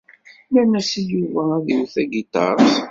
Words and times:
Nenna-as 0.53 0.91
i 1.01 1.03
Yuba 1.11 1.41
ad 1.57 1.65
iwet 1.73 1.91
tagiṭart. 1.93 2.71